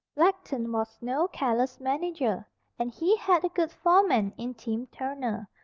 Blackton 0.15 0.71
was 0.71 0.97
no 0.99 1.27
careless 1.27 1.79
manager, 1.79 2.47
and 2.79 2.89
he 2.89 3.17
had 3.17 3.43
a 3.43 3.49
good 3.49 3.71
foreman 3.71 4.33
in 4.35 4.55
Tim 4.55 4.87
Turner. 4.87 5.47